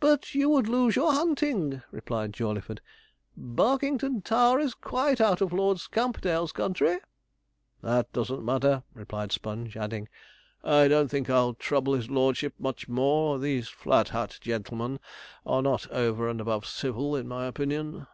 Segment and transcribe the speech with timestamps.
[0.00, 2.80] 'But you would lose your hunting,' replied Jawleyford.
[3.36, 7.00] 'Barkington Tower is quite out of Lord Scamperdale's country.'
[7.82, 10.08] 'That doesn't matter,' replied Sponge, adding,
[10.64, 13.38] 'I don't think I'll trouble his lordship much more.
[13.38, 15.00] These Flat Hat gentlemen
[15.44, 18.06] are not over and above civil, in my opinion.'